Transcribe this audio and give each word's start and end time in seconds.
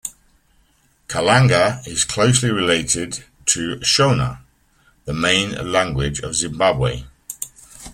Kalanga 1.07 1.87
is 1.87 2.05
closely 2.05 2.49
related 2.49 3.23
to 3.45 3.75
Shona, 3.81 4.39
the 5.05 5.13
main 5.13 5.51
language 5.71 6.21
of 6.21 6.33
Zimbabwe. 6.35 7.03